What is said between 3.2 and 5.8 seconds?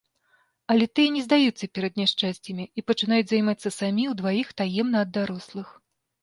займацца самі, удваіх, таемна ад дарослых.